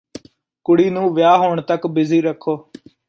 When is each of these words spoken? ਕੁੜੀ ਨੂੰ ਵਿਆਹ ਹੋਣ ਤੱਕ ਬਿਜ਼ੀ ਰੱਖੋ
ਕੁੜੀ 0.65 0.89
ਨੂੰ 0.89 1.13
ਵਿਆਹ 1.13 1.37
ਹੋਣ 1.37 1.61
ਤੱਕ 1.61 1.85
ਬਿਜ਼ੀ 1.87 2.21
ਰੱਖੋ 2.21 2.57